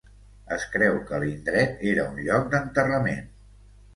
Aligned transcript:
Es 0.53 0.63
creu 0.75 0.95
que 1.09 1.19
l'indret 1.23 1.85
era 1.91 2.07
un 2.13 2.17
lloc 2.29 2.49
d'enterrament. 2.55 3.29